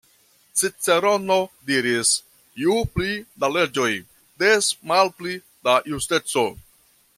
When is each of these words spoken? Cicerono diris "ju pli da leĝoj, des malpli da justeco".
Cicerono 0.59 1.35
diris 1.71 2.13
"ju 2.63 2.79
pli 2.95 3.11
da 3.45 3.51
leĝoj, 3.59 3.93
des 4.45 4.73
malpli 4.93 5.37
da 5.69 5.79
justeco". 5.93 6.49